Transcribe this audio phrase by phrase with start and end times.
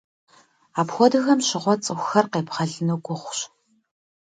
[0.79, 3.39] Апхуэдэхэм щыгъуэ цӀыкӀухэр къебгъэлыну гугъущ.